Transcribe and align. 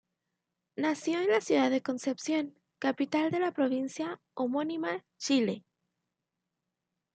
Nació 0.77 1.19
en 1.19 1.29
la 1.29 1.41
ciudad 1.41 1.69
de 1.69 1.83
Concepción, 1.83 2.55
capital 2.79 3.29
de 3.29 3.39
la 3.39 3.51
provincia 3.51 4.19
homónima, 4.33 5.05
Chile. 5.19 5.63